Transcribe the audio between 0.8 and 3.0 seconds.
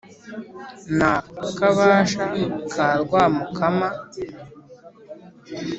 na kabasha ka